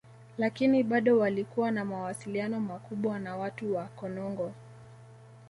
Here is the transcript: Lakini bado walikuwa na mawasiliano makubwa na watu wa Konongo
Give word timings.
Lakini 0.37 0.83
bado 0.83 1.19
walikuwa 1.19 1.71
na 1.71 1.85
mawasiliano 1.85 2.59
makubwa 2.59 3.19
na 3.19 3.37
watu 3.37 3.75
wa 3.75 3.83
Konongo 3.85 4.51